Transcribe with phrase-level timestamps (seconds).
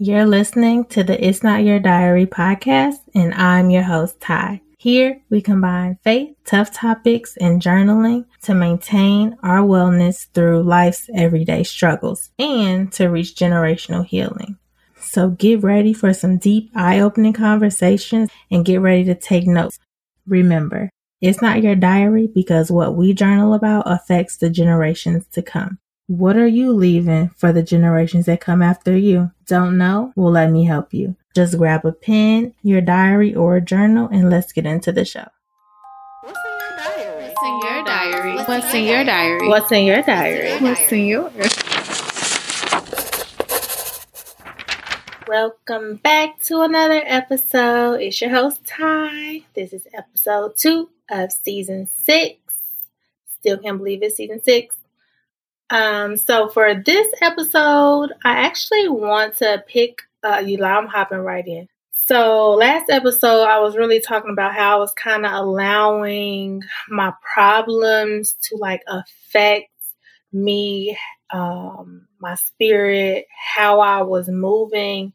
[0.00, 4.60] You're listening to the It's Not Your Diary podcast, and I'm your host, Ty.
[4.78, 11.64] Here, we combine faith, tough topics, and journaling to maintain our wellness through life's everyday
[11.64, 14.56] struggles and to reach generational healing.
[15.00, 19.80] So get ready for some deep, eye opening conversations and get ready to take notes.
[20.28, 20.90] Remember,
[21.20, 25.80] it's not your diary because what we journal about affects the generations to come.
[26.08, 29.30] What are you leaving for the generations that come after you?
[29.46, 30.14] Don't know?
[30.16, 31.16] Well, let me help you.
[31.36, 35.28] Just grab a pen, your diary, or a journal, and let's get into the show.
[36.22, 36.38] What's
[37.44, 38.36] in your diary?
[38.36, 39.48] What's in your diary?
[39.48, 40.58] What's in your diary?
[40.62, 41.50] What's in your diary?
[45.28, 48.00] Welcome back to another episode.
[48.00, 49.42] It's your host, Ty.
[49.54, 52.38] This is episode two of season six.
[53.40, 54.74] Still can't believe it's season six.
[55.70, 61.46] Um, so for this episode, I actually want to pick uh you I'm hopping right
[61.46, 61.68] in.
[61.92, 67.12] So last episode I was really talking about how I was kind of allowing my
[67.34, 69.70] problems to like affect
[70.32, 70.96] me,
[71.32, 75.12] um, my spirit, how I was moving.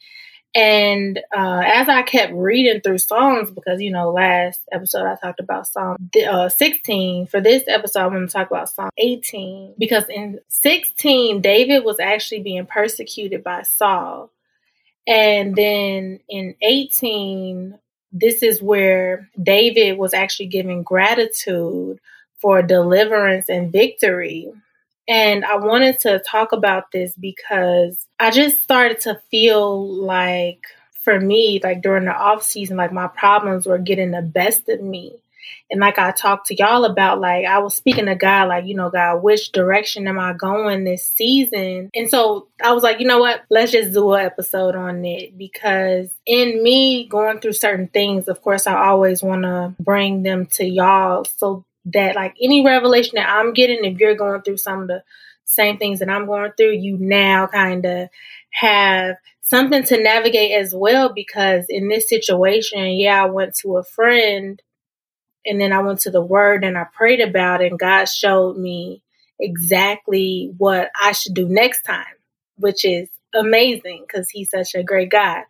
[0.55, 5.39] And uh, as I kept reading through Psalms, because you know, last episode I talked
[5.39, 7.27] about Psalm uh, 16.
[7.27, 11.99] For this episode, I want to talk about Psalm 18 because in 16, David was
[11.99, 14.29] actually being persecuted by Saul,
[15.07, 17.79] and then in 18,
[18.11, 21.99] this is where David was actually giving gratitude
[22.37, 24.51] for deliverance and victory.
[25.07, 30.61] And I wanted to talk about this because I just started to feel like
[31.01, 34.81] for me, like during the off season, like my problems were getting the best of
[34.81, 35.19] me.
[35.69, 38.75] And like I talked to y'all about, like I was speaking to God, like, you
[38.75, 41.89] know, God, which direction am I going this season?
[41.93, 43.41] And so I was like, you know what?
[43.49, 48.41] Let's just do an episode on it because in me going through certain things, of
[48.41, 53.29] course, I always want to bring them to y'all so that like any revelation that
[53.29, 55.03] I'm getting, if you're going through some of the
[55.45, 58.09] same things that I'm going through, you now kind of
[58.51, 61.11] have something to navigate as well.
[61.13, 64.61] Because in this situation, yeah, I went to a friend
[65.45, 68.57] and then I went to the word and I prayed about it, and God showed
[68.57, 69.01] me
[69.39, 72.05] exactly what I should do next time,
[72.57, 75.43] which is amazing because He's such a great God.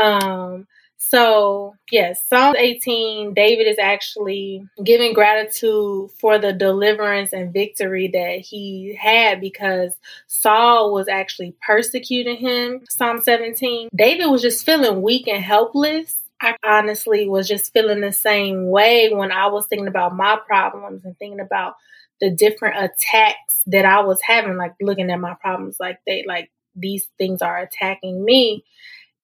[0.00, 0.66] Um,
[1.04, 8.38] so, yes, Psalm 18, David is actually giving gratitude for the deliverance and victory that
[8.38, 9.98] he had because
[10.28, 12.84] Saul was actually persecuting him.
[12.88, 16.20] Psalm 17, David was just feeling weak and helpless.
[16.40, 21.04] I honestly was just feeling the same way when I was thinking about my problems
[21.04, 21.74] and thinking about
[22.20, 26.52] the different attacks that I was having, like looking at my problems like they like
[26.76, 28.64] these things are attacking me.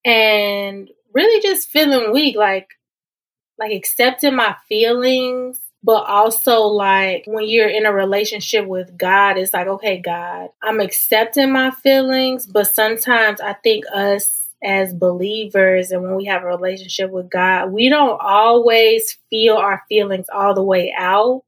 [0.05, 2.69] And really just feeling weak, like
[3.59, 9.53] like accepting my feelings, but also like when you're in a relationship with God, it's
[9.53, 16.03] like, okay, God, I'm accepting my feelings, but sometimes I think us as believers and
[16.03, 20.65] when we have a relationship with God, we don't always feel our feelings all the
[20.65, 21.43] way out.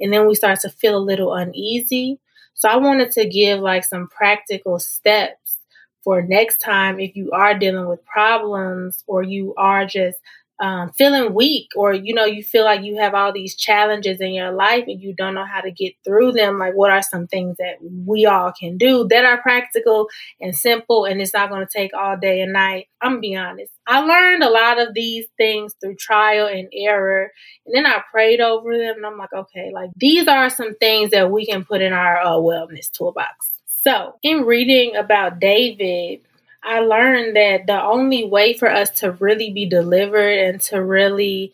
[0.00, 2.18] And then we start to feel a little uneasy.
[2.54, 5.58] So I wanted to give like some practical steps
[6.04, 10.18] for next time if you are dealing with problems or you are just
[10.60, 14.32] um, feeling weak or you know you feel like you have all these challenges in
[14.32, 17.26] your life and you don't know how to get through them like what are some
[17.26, 20.08] things that we all can do that are practical
[20.40, 22.86] and simple and it's not going to take all day and night?
[23.00, 23.72] I'm gonna be honest.
[23.88, 27.32] I learned a lot of these things through trial and error
[27.66, 31.10] and then i prayed over them and i'm like okay like these are some things
[31.10, 33.50] that we can put in our uh, wellness toolbox
[33.82, 36.20] so, in reading about David,
[36.62, 41.52] I learned that the only way for us to really be delivered and to really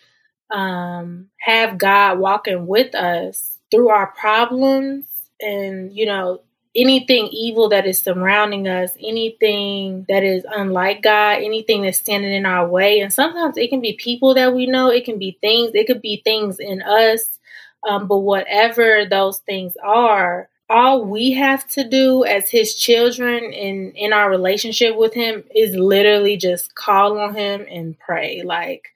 [0.50, 5.06] um, have God walking with us through our problems
[5.40, 6.42] and, you know,
[6.76, 12.44] anything evil that is surrounding us, anything that is unlike God, anything that's standing in
[12.44, 13.00] our way.
[13.00, 16.02] And sometimes it can be people that we know, it can be things, it could
[16.02, 17.38] be things in us.
[17.88, 23.92] Um, but whatever those things are, all we have to do as his children in
[23.92, 28.42] in our relationship with him is literally just call on him and pray.
[28.42, 28.88] Like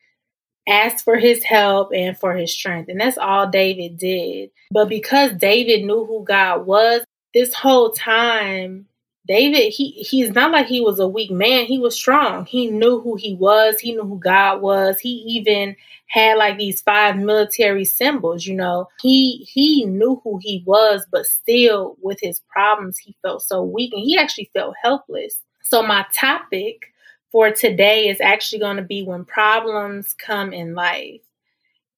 [0.68, 2.88] ask for his help and for his strength.
[2.88, 4.50] And that's all David did.
[4.70, 7.02] But because David knew who God was
[7.34, 8.86] this whole time
[9.26, 11.66] David, he he's not like he was a weak man.
[11.66, 12.44] He was strong.
[12.44, 13.78] He knew who he was.
[13.78, 14.98] He knew who God was.
[14.98, 15.76] He even
[16.08, 18.88] had like these five military symbols, you know.
[19.00, 23.92] He he knew who he was, but still with his problems, he felt so weak
[23.92, 25.40] and he actually felt helpless.
[25.62, 26.92] So my topic
[27.30, 31.20] for today is actually going to be when problems come in life.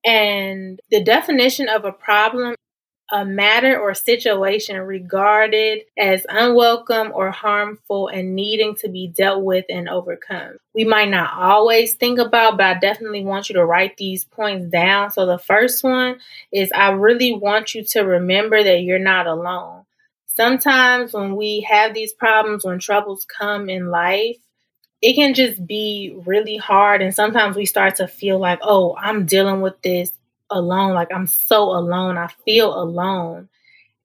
[0.04, 2.54] And the definition of a problem
[3.12, 9.66] a matter or situation regarded as unwelcome or harmful and needing to be dealt with
[9.68, 10.56] and overcome.
[10.74, 14.70] We might not always think about, but I definitely want you to write these points
[14.70, 15.10] down.
[15.10, 16.18] So the first one
[16.50, 19.84] is I really want you to remember that you're not alone.
[20.26, 24.38] Sometimes when we have these problems, when troubles come in life,
[25.00, 27.02] it can just be really hard.
[27.02, 30.10] And sometimes we start to feel like, oh, I'm dealing with this
[30.54, 30.94] alone.
[30.94, 32.16] Like I'm so alone.
[32.16, 33.48] I feel alone.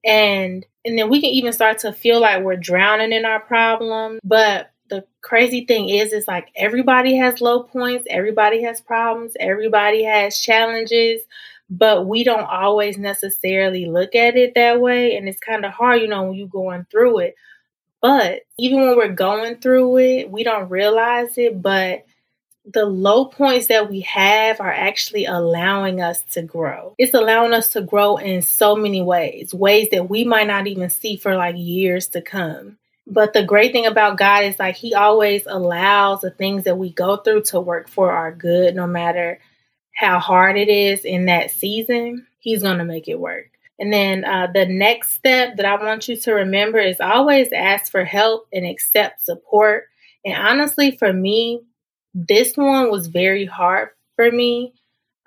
[0.04, 4.18] And and then we can even start to feel like we're drowning in our problem.
[4.24, 10.04] But the crazy thing is is like everybody has low points, everybody has problems, everybody
[10.04, 11.20] has challenges,
[11.70, 15.16] but we don't always necessarily look at it that way.
[15.16, 17.36] And it's kind of hard, you know, when you're going through it.
[18.02, 21.62] But even when we're going through it, we don't realize it.
[21.62, 22.04] But
[22.64, 26.94] the low points that we have are actually allowing us to grow.
[26.98, 30.90] It's allowing us to grow in so many ways, ways that we might not even
[30.90, 32.78] see for like years to come.
[33.06, 36.92] But the great thing about God is like He always allows the things that we
[36.92, 39.40] go through to work for our good, no matter
[39.94, 42.26] how hard it is in that season.
[42.38, 43.50] He's going to make it work.
[43.78, 47.90] And then uh, the next step that I want you to remember is always ask
[47.90, 49.84] for help and accept support.
[50.24, 51.62] And honestly, for me,
[52.14, 54.74] this one was very hard for me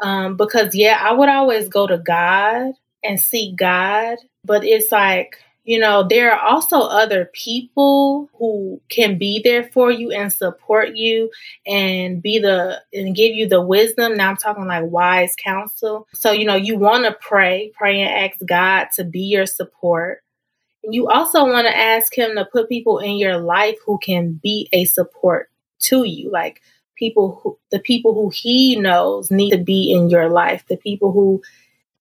[0.02, 5.38] um, because, yeah, I would always go to God and seek God, but it's like,
[5.66, 10.96] you know, there are also other people who can be there for you and support
[10.96, 11.32] you
[11.66, 14.16] and be the and give you the wisdom.
[14.16, 16.08] Now I'm talking like wise counsel.
[16.14, 20.22] So, you know, you want to pray, pray and ask God to be your support.
[20.84, 24.42] And you also want to ask him to put people in your life who can
[24.44, 25.50] be a support
[25.84, 26.32] to you.
[26.32, 26.62] Like
[26.96, 31.12] people who the people who he knows need to be in your life, the people
[31.12, 31.42] who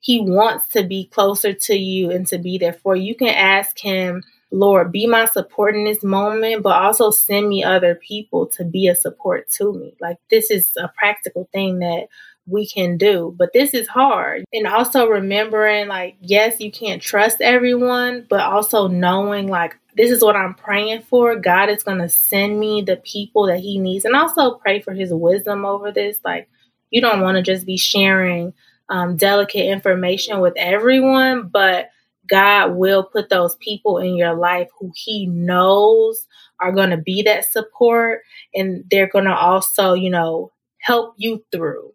[0.01, 3.05] he wants to be closer to you and to be there for you.
[3.05, 7.63] You can ask him, Lord, be my support in this moment, but also send me
[7.63, 9.95] other people to be a support to me.
[10.01, 12.09] Like this is a practical thing that
[12.47, 14.45] we can do, but this is hard.
[14.53, 20.23] And also remembering like yes, you can't trust everyone, but also knowing like this is
[20.23, 21.37] what I'm praying for.
[21.37, 24.05] God is going to send me the people that He needs.
[24.05, 26.19] And also pray for His wisdom over this.
[26.25, 26.49] Like,
[26.91, 28.55] you don't want to just be sharing
[28.89, 31.91] um, delicate information with everyone, but
[32.29, 36.27] God will put those people in your life who He knows
[36.61, 38.23] are going to be that support.
[38.55, 41.93] And they're going to also, you know, help you through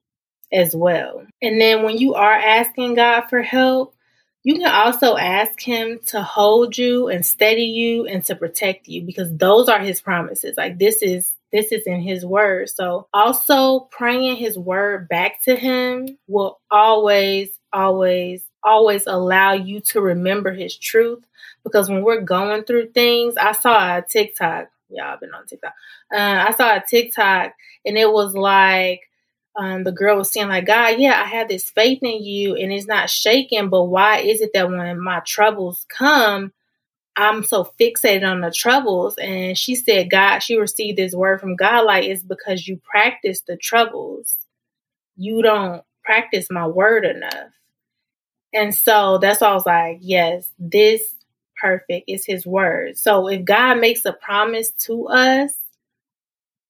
[0.51, 1.25] as well.
[1.41, 3.93] And then when you are asking God for help,
[4.43, 9.03] you can also ask him to hold you and steady you and to protect you
[9.03, 10.55] because those are his promises.
[10.55, 12.69] Like this is this is in his word.
[12.69, 20.01] So also praying his word back to him will always always always allow you to
[20.01, 21.25] remember his truth
[21.63, 24.69] because when we're going through things, I saw a TikTok.
[25.03, 25.73] I've been on TikTok.
[26.13, 27.53] Uh, I saw a TikTok
[27.85, 29.01] and it was like
[29.57, 32.71] um, the girl was saying, like, God, yeah, I have this faith in you and
[32.71, 36.53] it's not shaking, but why is it that when my troubles come,
[37.15, 39.17] I'm so fixated on the troubles?
[39.17, 43.41] And she said, God, she received this word from God, like, it's because you practice
[43.41, 44.37] the troubles.
[45.15, 47.51] You don't practice my word enough.
[48.53, 51.01] And so that's why I was like, yes, this
[51.59, 52.97] perfect is his word.
[52.97, 55.53] So if God makes a promise to us,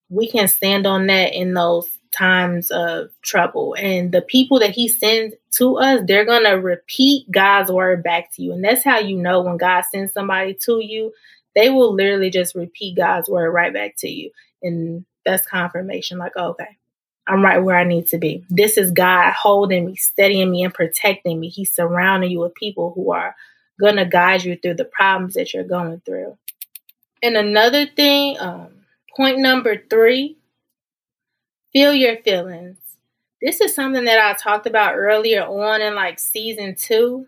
[0.09, 3.75] we can stand on that in those times of trouble.
[3.77, 8.33] And the people that he sends to us, they're going to repeat God's word back
[8.35, 8.53] to you.
[8.53, 11.13] And that's how you know when God sends somebody to you,
[11.55, 14.31] they will literally just repeat God's word right back to you.
[14.61, 16.77] And that's confirmation like, okay,
[17.27, 18.45] I'm right where I need to be.
[18.49, 21.49] This is God holding me, steadying me, and protecting me.
[21.49, 23.35] He's surrounding you with people who are
[23.79, 26.37] going to guide you through the problems that you're going through.
[27.21, 28.69] And another thing, um,
[29.15, 30.37] point number three
[31.71, 32.77] feel your feelings.
[33.41, 37.27] This is something that I talked about earlier on in like season two,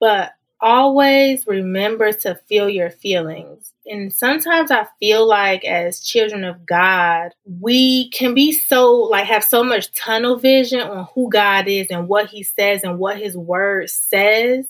[0.00, 3.72] but always remember to feel your feelings.
[3.86, 9.44] And sometimes I feel like as children of God, we can be so like have
[9.44, 13.36] so much tunnel vision on who God is and what he says and what his
[13.36, 14.66] word says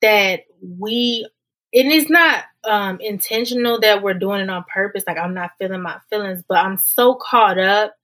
[0.00, 1.28] that we
[1.74, 5.82] and it's not um intentional that we're doing it on purpose like i'm not feeling
[5.82, 7.94] my feelings but i'm so caught up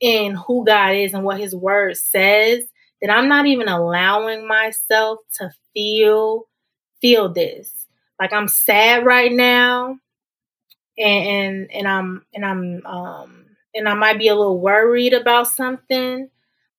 [0.00, 2.64] in who God is and what his word says
[3.00, 6.46] that I'm not even allowing myself to feel
[7.00, 7.72] feel this.
[8.20, 9.98] Like I'm sad right now
[10.98, 15.46] and and, and I'm and I'm um and I might be a little worried about
[15.48, 16.28] something,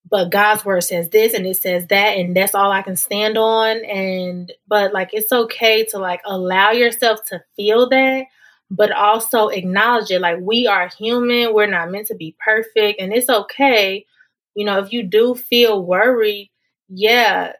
[0.08, 3.36] but God's word says this and it says that and that's all I can stand
[3.38, 8.26] on and but like it's okay to like allow yourself to feel that
[8.72, 13.12] but also acknowledge it like we are human, we're not meant to be perfect and
[13.12, 14.06] it's okay.
[14.54, 16.50] You know, if you do feel worried,
[16.88, 17.52] yeah,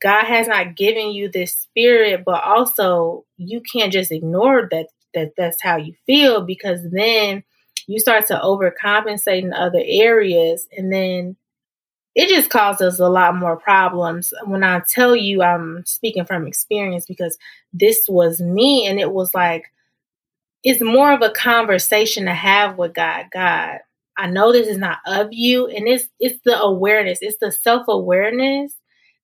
[0.00, 5.32] God has not given you this spirit, but also you can't just ignore that that
[5.36, 7.42] that's how you feel because then
[7.88, 11.36] you start to overcompensate in other areas and then
[12.14, 14.32] it just causes a lot more problems.
[14.44, 17.36] When I tell you I'm speaking from experience because
[17.72, 19.64] this was me and it was like
[20.62, 23.26] it's more of a conversation to have with God.
[23.32, 23.78] God,
[24.16, 28.74] I know this is not of you and it's it's the awareness, it's the self-awareness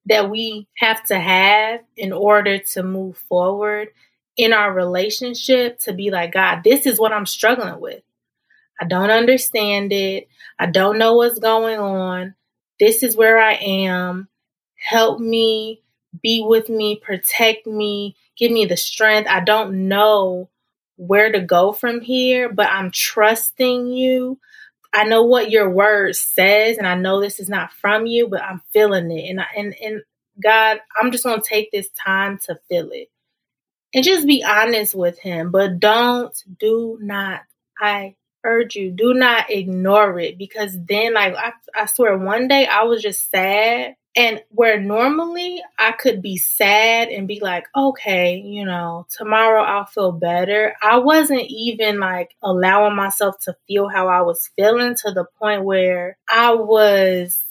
[0.06, 3.88] that we have to have in order to move forward
[4.36, 8.02] in our relationship to be like, God, this is what I'm struggling with.
[8.80, 10.28] I don't understand it.
[10.58, 12.34] I don't know what's going on.
[12.78, 14.28] This is where I am.
[14.76, 15.82] Help me,
[16.22, 19.28] be with me, protect me, give me the strength.
[19.28, 20.50] I don't know
[20.96, 24.38] where to go from here, but I'm trusting you.
[24.92, 28.42] I know what your word says, and I know this is not from you, but
[28.42, 29.28] I'm feeling it.
[29.28, 30.02] And I, and and
[30.42, 33.08] God, I'm just gonna take this time to feel it.
[33.94, 35.50] And just be honest with him.
[35.50, 37.40] But don't, do not,
[37.78, 38.14] I
[38.46, 42.84] urge you, do not ignore it because then like I, I swear one day I
[42.84, 48.64] was just sad and where normally I could be sad and be like, okay, you
[48.64, 50.74] know, tomorrow I'll feel better.
[50.82, 55.64] I wasn't even like allowing myself to feel how I was feeling to the point
[55.64, 57.44] where I was,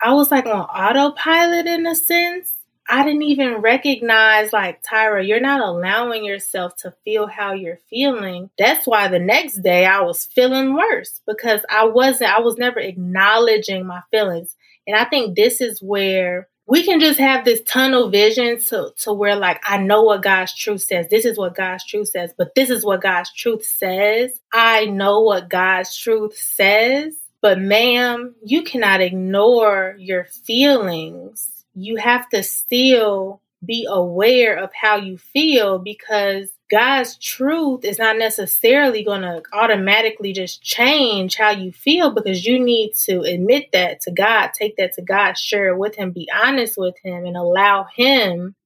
[0.00, 2.52] I was like on autopilot in a sense.
[2.88, 8.50] I didn't even recognize, like, Tyra, you're not allowing yourself to feel how you're feeling.
[8.58, 12.78] That's why the next day I was feeling worse because I wasn't, I was never
[12.78, 14.54] acknowledging my feelings.
[14.86, 19.12] And I think this is where we can just have this tunnel vision to, to
[19.12, 21.06] where like I know what God's truth says.
[21.08, 24.32] This is what God's truth says, but this is what God's truth says.
[24.52, 27.14] I know what God's truth says.
[27.42, 31.55] But ma'am, you cannot ignore your feelings.
[31.76, 38.18] You have to still be aware of how you feel because God's truth is not
[38.18, 44.00] necessarily going to automatically just change how you feel because you need to admit that
[44.02, 47.36] to God, take that to God, share it with Him, be honest with Him, and
[47.36, 48.56] allow Him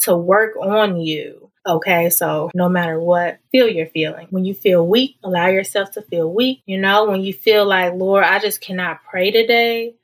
[0.00, 1.50] to work on you.
[1.66, 4.28] Okay, so no matter what, feel your feeling.
[4.30, 6.62] When you feel weak, allow yourself to feel weak.
[6.66, 9.94] You know, when you feel like, Lord, I just cannot pray today,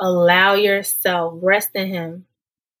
[0.00, 2.26] allow yourself, rest in Him.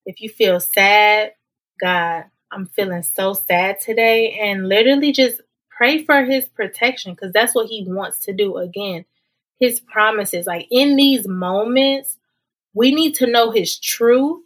[0.06, 1.34] If you feel sad,
[1.80, 7.54] God, I'm feeling so sad today and literally just pray for his protection because that's
[7.54, 9.04] what he wants to do again.
[9.58, 12.16] His promises, like in these moments,
[12.74, 14.42] we need to know his truth,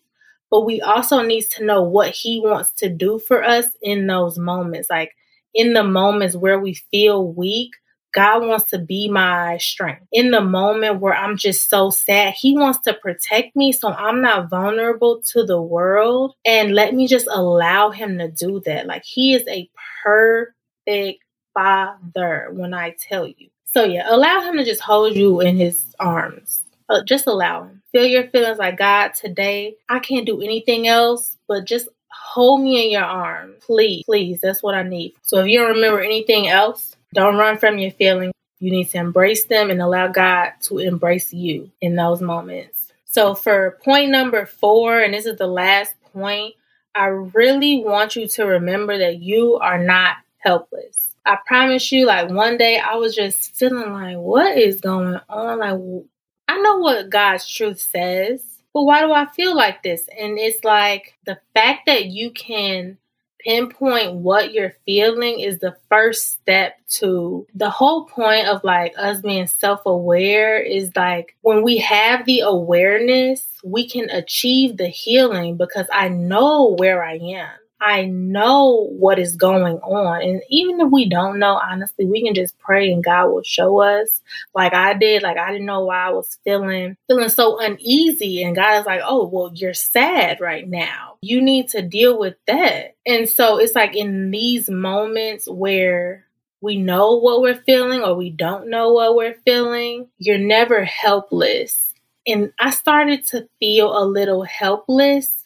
[0.50, 4.38] but we also need to know what he wants to do for us in those
[4.38, 4.90] moments.
[4.90, 5.12] Like
[5.54, 7.70] in the moments where we feel weak,
[8.14, 10.06] God wants to be my strength.
[10.12, 14.22] In the moment where I'm just so sad, He wants to protect me so I'm
[14.22, 16.34] not vulnerable to the world.
[16.46, 18.86] And let me just allow Him to do that.
[18.86, 19.68] Like, He is a
[20.04, 23.48] perfect Father when I tell you.
[23.72, 26.62] So, yeah, allow Him to just hold you in His arms.
[26.88, 27.82] Uh, just allow Him.
[27.90, 32.84] Feel your feelings like, God, today I can't do anything else, but just hold me
[32.84, 33.56] in your arms.
[33.66, 34.40] Please, please.
[34.40, 35.14] That's what I need.
[35.22, 38.32] So, if you don't remember anything else, don't run from your feelings.
[38.58, 42.92] You need to embrace them and allow God to embrace you in those moments.
[43.04, 46.54] So, for point number four, and this is the last point,
[46.94, 51.14] I really want you to remember that you are not helpless.
[51.26, 55.58] I promise you, like one day I was just feeling like, what is going on?
[55.58, 56.06] Like,
[56.48, 60.08] I know what God's truth says, but why do I feel like this?
[60.18, 62.98] And it's like the fact that you can
[63.44, 69.20] pinpoint what you're feeling is the first step to the whole point of like us
[69.20, 75.56] being self aware is like when we have the awareness, we can achieve the healing
[75.56, 77.50] because I know where I am.
[77.86, 80.22] I know what is going on.
[80.22, 83.82] And even if we don't know, honestly, we can just pray and God will show
[83.82, 84.22] us.
[84.54, 88.42] Like I did, like I didn't know why I was feeling feeling so uneasy.
[88.42, 91.18] And God is like, oh, well, you're sad right now.
[91.20, 92.96] You need to deal with that.
[93.04, 96.24] And so it's like in these moments where
[96.62, 101.92] we know what we're feeling or we don't know what we're feeling, you're never helpless.
[102.26, 105.43] And I started to feel a little helpless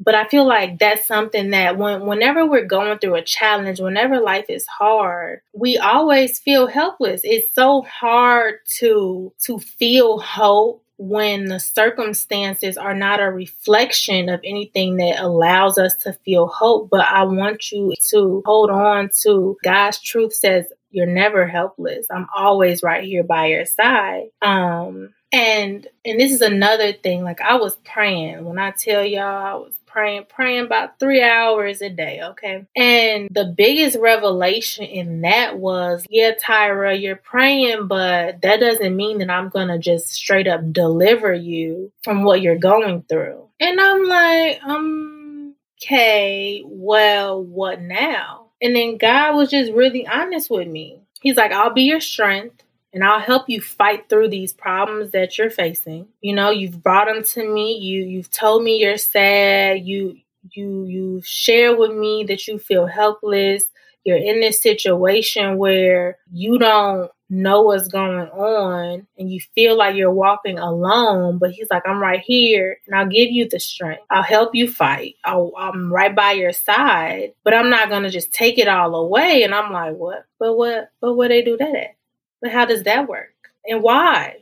[0.00, 4.18] but I feel like that's something that when whenever we're going through a challenge, whenever
[4.18, 7.20] life is hard, we always feel helpless.
[7.22, 14.40] It's so hard to to feel hope when the circumstances are not a reflection of
[14.44, 16.88] anything that allows us to feel hope.
[16.90, 22.06] But I want you to hold on to God's truth says you're never helpless.
[22.10, 24.28] I'm always right here by your side.
[24.40, 29.46] Um and and this is another thing like I was praying when I tell y'all
[29.46, 32.66] I was praying, praying about three hours a day, okay?
[32.76, 39.18] And the biggest revelation in that was, yeah, Tyra, you're praying, but that doesn't mean
[39.18, 43.48] that I'm gonna just straight up deliver you from what you're going through.
[43.58, 48.46] And I'm like, um, okay, well, what now?
[48.62, 51.00] And then God was just really honest with me.
[51.20, 55.38] He's like, I'll be your strength and I'll help you fight through these problems that
[55.38, 56.08] you're facing.
[56.20, 57.78] You know, you've brought them to me.
[57.78, 59.86] You you've told me you're sad.
[59.86, 60.16] You
[60.50, 63.64] you you share with me that you feel helpless.
[64.04, 69.94] You're in this situation where you don't know what's going on and you feel like
[69.94, 74.02] you're walking alone, but he's like, I'm right here and I'll give you the strength.
[74.10, 75.14] I'll help you fight.
[75.24, 78.94] i am right by your side, but I'm not going to just take it all
[78.94, 79.44] away.
[79.44, 80.24] And I'm like, what?
[80.38, 80.90] But what?
[81.00, 81.96] But what they do that at?
[82.40, 83.34] But how does that work?
[83.66, 84.38] And why?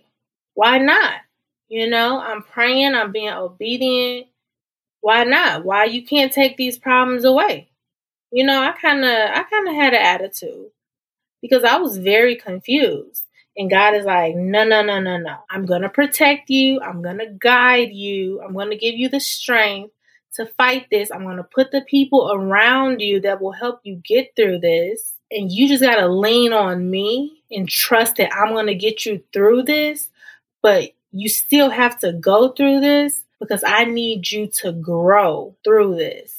[0.55, 1.14] Why not?
[1.69, 4.28] You know, I'm praying, I'm being obedient.
[5.00, 5.64] Why not?
[5.64, 7.69] Why you can't take these problems away?
[8.31, 10.71] You know, I kind of I kind of had an attitude
[11.40, 13.25] because I was very confused.
[13.57, 15.37] And God is like, no, no, no, no, no.
[15.50, 16.81] I'm going to protect you.
[16.81, 18.40] I'm going to guide you.
[18.40, 19.93] I'm going to give you the strength
[20.35, 21.11] to fight this.
[21.11, 25.14] I'm going to put the people around you that will help you get through this
[25.30, 29.06] and you just got to lean on me and trust that I'm going to get
[29.06, 30.08] you through this.
[30.62, 35.97] But you still have to go through this because I need you to grow through
[35.97, 36.35] this.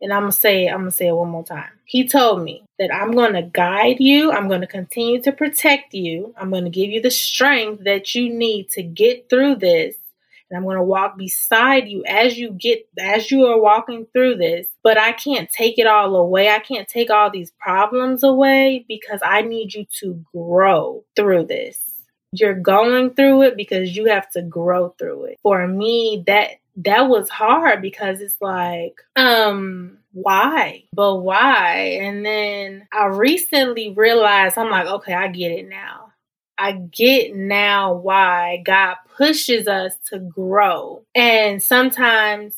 [0.00, 1.70] And I'm going to say it, I'm going to say it one more time.
[1.84, 4.30] He told me that I'm going to guide you.
[4.30, 6.34] I'm going to continue to protect you.
[6.36, 9.96] I'm going to give you the strength that you need to get through this
[10.50, 14.36] and I'm going to walk beside you as you get as you are walking through
[14.36, 14.66] this.
[14.82, 16.48] But I can't take it all away.
[16.48, 21.82] I can't take all these problems away because I need you to grow through this.
[22.32, 25.38] You're going through it because you have to grow through it.
[25.42, 26.50] For me, that
[26.84, 30.84] that was hard because it's like, um, why?
[30.92, 31.98] But why?
[32.02, 36.07] And then I recently realized I'm like, okay, I get it now
[36.58, 41.02] I get now why God pushes us to grow.
[41.14, 42.56] And sometimes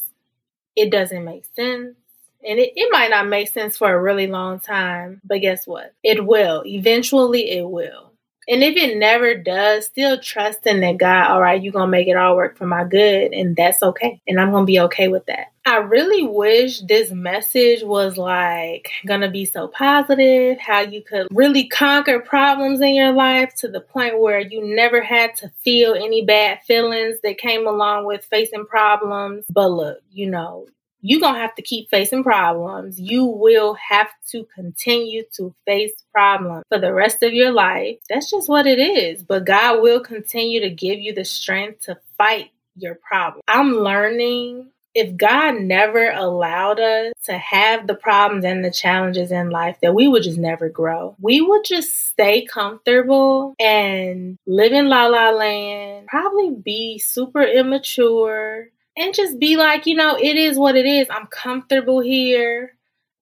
[0.75, 1.97] it doesn't make sense.
[2.43, 5.93] And it, it might not make sense for a really long time, but guess what?
[6.03, 6.63] It will.
[6.65, 8.10] Eventually, it will.
[8.51, 12.09] And if it never does, still trusting that God, all right, you're going to make
[12.09, 14.21] it all work for my good, and that's okay.
[14.27, 15.53] And I'm going to be okay with that.
[15.65, 21.29] I really wish this message was like going to be so positive, how you could
[21.31, 25.95] really conquer problems in your life to the point where you never had to feel
[25.95, 29.45] any bad feelings that came along with facing problems.
[29.49, 30.67] But look, you know,
[31.03, 33.01] you're going to have to keep facing problems.
[33.01, 37.99] You will have to continue to face problems for the rest of your life.
[38.09, 39.23] That's just what it is.
[39.23, 43.43] But God will continue to give you the strength to fight your problem.
[43.49, 49.51] I'm learning if God never allowed us to have the problems and the challenges in
[49.51, 51.15] life, that we would just never grow.
[51.21, 58.69] We would just stay comfortable and live in la la land, probably be super immature,
[59.01, 61.09] and just be like, you know, it is what it is.
[61.11, 62.77] I'm comfortable here.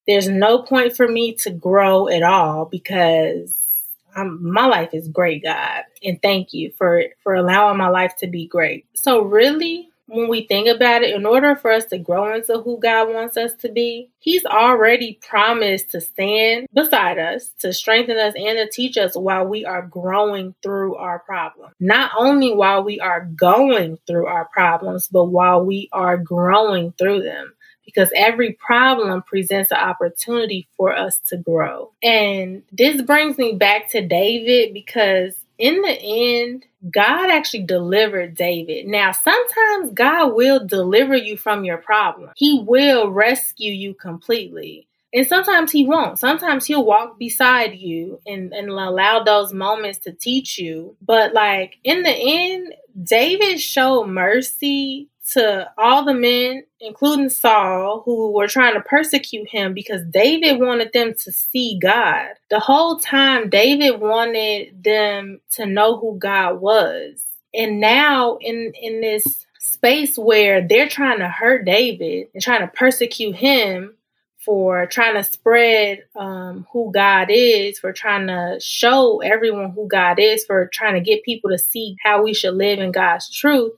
[0.09, 3.85] There's no point for me to grow at all because
[4.17, 5.85] I'm, my life is great, God.
[6.03, 8.87] And thank you for for allowing my life to be great.
[8.95, 12.79] So really, when we think about it, in order for us to grow into who
[12.81, 18.35] God wants us to be, He's already promised to stand beside us, to strengthen us,
[18.37, 21.75] and to teach us while we are growing through our problems.
[21.79, 27.23] Not only while we are going through our problems, but while we are growing through
[27.23, 27.53] them
[27.85, 31.91] because every problem presents an opportunity for us to grow.
[32.03, 38.87] And this brings me back to David because in the end, God actually delivered David.
[38.87, 42.31] Now, sometimes God will deliver you from your problem.
[42.37, 44.87] He will rescue you completely.
[45.13, 46.19] And sometimes he won't.
[46.19, 50.97] Sometimes he'll walk beside you and, and allow those moments to teach you.
[51.01, 58.33] But like in the end, David showed mercy to all the men, including Saul, who
[58.33, 62.29] were trying to persecute him because David wanted them to see God.
[62.51, 67.25] The whole time, David wanted them to know who God was.
[67.53, 72.69] And now, in, in this space where they're trying to hurt David and trying to
[72.69, 73.95] persecute him
[74.39, 80.19] for trying to spread um, who God is, for trying to show everyone who God
[80.19, 83.73] is, for trying to get people to see how we should live in God's truth.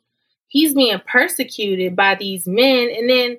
[0.51, 3.39] He's being persecuted by these men, and then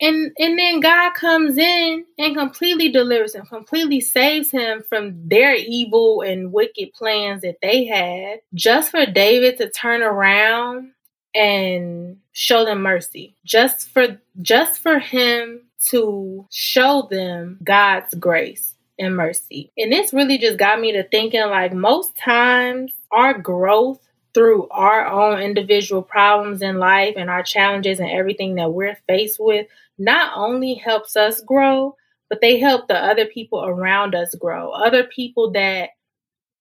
[0.00, 5.56] and and then God comes in and completely delivers him, completely saves him from their
[5.56, 10.92] evil and wicked plans that they had, just for David to turn around
[11.34, 13.34] and show them mercy.
[13.44, 19.72] Just for just for him to show them God's grace and mercy.
[19.76, 24.05] And this really just got me to thinking like most times our growth
[24.36, 29.38] through our own individual problems in life and our challenges and everything that we're faced
[29.40, 31.96] with not only helps us grow,
[32.28, 34.72] but they help the other people around us grow.
[34.72, 35.88] Other people that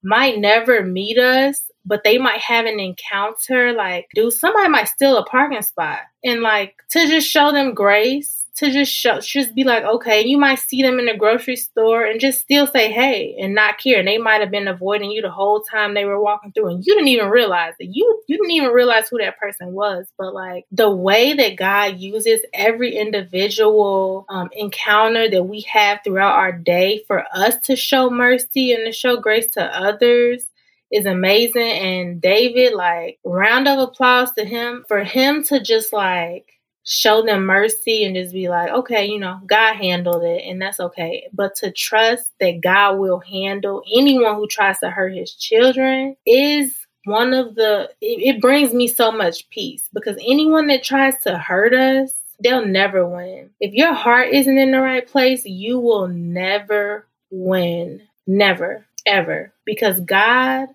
[0.02, 3.74] might never meet us, but they might have an encounter.
[3.74, 6.00] Like, dude, somebody might steal a parking spot.
[6.24, 10.38] And like to just show them grace to just show, just be like, okay, you
[10.38, 14.00] might see them in the grocery store and just still say hey and not care.
[14.00, 16.86] And they might have been avoiding you the whole time they were walking through, and
[16.86, 20.08] you didn't even realize that you you didn't even realize who that person was.
[20.18, 26.36] But like the way that God uses every individual um, encounter that we have throughout
[26.36, 30.48] our day for us to show mercy and to show grace to others
[30.92, 31.62] is amazing.
[31.62, 36.46] And David, like, round of applause to him for him to just like
[36.86, 40.80] show them mercy and just be like, okay, you know, God handled it and that's
[40.80, 41.28] okay.
[41.34, 46.74] But to trust that God will handle anyone who tries to hurt his children is
[47.06, 51.38] one of the, it, it brings me so much peace because anyone that tries to
[51.38, 53.50] hurt us, they'll never win.
[53.60, 58.04] If your heart isn't in the right place, you will never win.
[58.28, 59.54] Never, ever.
[59.66, 60.68] Because God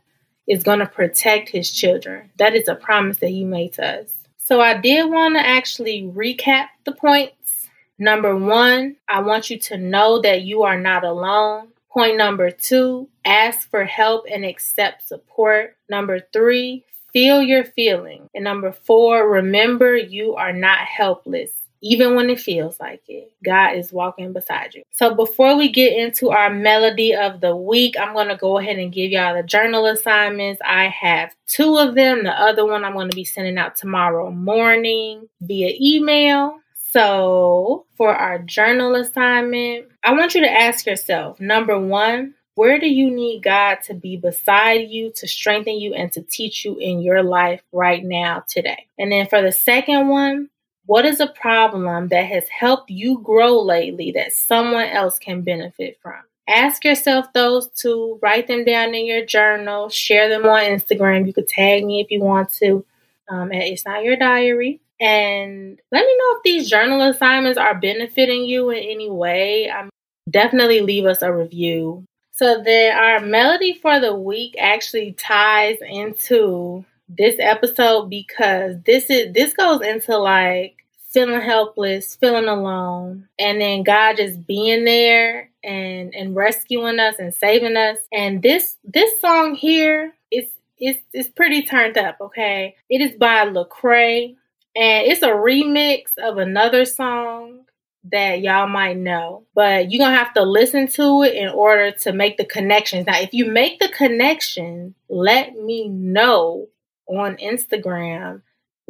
[0.49, 2.31] is going to protect his children.
[2.38, 4.12] That is a promise that he made to us.
[4.51, 7.69] So I did want to actually recap the points.
[8.01, 11.69] Number one, I want you to know that you are not alone.
[11.89, 15.77] Point number two, ask for help and accept support.
[15.89, 18.29] Number three, feel your feelings.
[18.35, 23.33] And number four, remember you are not helpless even when it feels like it.
[23.45, 24.83] God is walking beside you.
[24.93, 28.79] So before we get into our melody of the week, I'm going to go ahead
[28.79, 30.61] and give y'all the journal assignments.
[30.64, 32.25] I have two of them.
[32.25, 36.61] The other one I'm going to be sending out tomorrow morning via email.
[36.93, 42.88] So for our journal assignment, I want you to ask yourself number one, where do
[42.88, 47.01] you need God to be beside you, to strengthen you, and to teach you in
[47.01, 48.87] your life right now, today?
[48.99, 50.51] And then for the second one,
[50.90, 55.96] what is a problem that has helped you grow lately that someone else can benefit
[56.03, 56.20] from?
[56.48, 61.29] Ask yourself those two, write them down in your journal, share them on Instagram.
[61.29, 62.85] You could tag me if you want to
[63.29, 64.81] um, It's Not Your Diary.
[65.00, 69.70] And let me know if these journal assignments are benefiting you in any way.
[69.70, 69.90] Um,
[70.29, 72.05] definitely leave us a review.
[72.33, 79.33] So then our melody for the week actually ties into this episode because this is
[79.35, 80.80] this goes into like
[81.11, 87.35] feeling helpless, feeling alone, and then God just being there and and rescuing us and
[87.35, 87.99] saving us.
[88.12, 90.46] And this this song here is
[90.81, 92.77] is is pretty turned up, okay?
[92.88, 94.37] It is by Lecrae
[94.77, 97.64] and it's a remix of another song
[98.12, 102.12] that y'all might know, but you're gonna have to listen to it in order to
[102.12, 103.07] make the connections.
[103.07, 106.68] Now, if you make the connection, let me know
[107.07, 108.42] on Instagram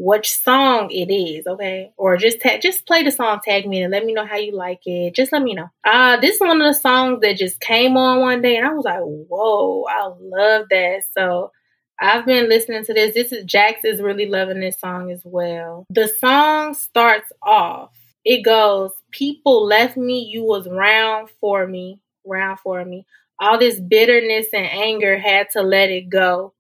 [0.03, 1.93] which song it is, okay?
[1.99, 4.57] Or just ta- just play the song, tag me, and let me know how you
[4.57, 5.15] like it.
[5.15, 5.69] Just let me know.
[5.85, 8.73] Uh, this is one of the songs that just came on one day, and I
[8.73, 11.03] was like, whoa, I love that.
[11.15, 11.53] So
[12.01, 13.13] I've been listening to this.
[13.13, 15.85] This is Jax is really loving this song as well.
[15.91, 17.91] The song starts off.
[18.25, 23.05] It goes, "People left me, you was round for me, round for me.
[23.39, 26.55] All this bitterness and anger had to let it go."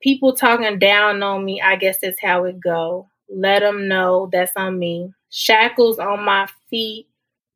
[0.00, 3.08] People talking down on me, I guess that's how it go.
[3.28, 5.12] Let them know that's on me.
[5.30, 7.08] Shackles on my feet.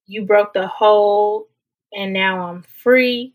[0.07, 1.47] You broke the hold
[1.93, 3.35] and now I'm free.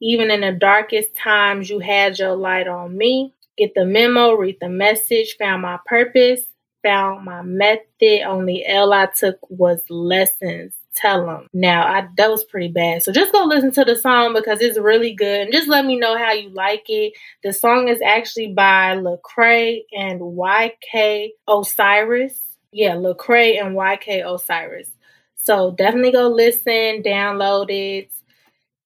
[0.00, 3.32] Even in the darkest times, you had your light on me.
[3.56, 6.40] Get the memo, read the message, found my purpose,
[6.82, 8.22] found my method.
[8.26, 11.48] Only L I took was lessons tell them.
[11.52, 13.02] Now, I that was pretty bad.
[13.02, 15.96] So just go listen to the song because it's really good and just let me
[15.96, 17.12] know how you like it.
[17.42, 22.38] The song is actually by Lecrae and YK Osiris.
[22.72, 24.90] Yeah, Lecrae and YK Osiris.
[25.36, 28.10] So definitely go listen, download it.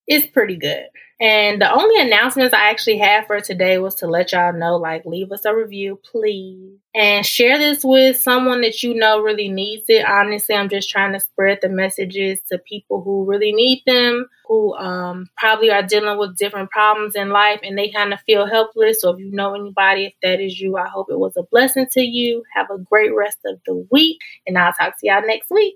[0.07, 0.87] It's pretty good.
[1.21, 5.05] And the only announcements I actually had for today was to let y'all know like,
[5.05, 6.77] leave us a review, please.
[6.95, 10.05] And share this with someone that you know really needs it.
[10.05, 14.73] Honestly, I'm just trying to spread the messages to people who really need them, who
[14.75, 19.01] um, probably are dealing with different problems in life and they kind of feel helpless.
[19.01, 21.87] So if you know anybody, if that is you, I hope it was a blessing
[21.91, 22.43] to you.
[22.55, 24.19] Have a great rest of the week.
[24.47, 25.75] And I'll talk to y'all next week.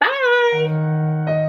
[0.00, 1.39] Bye.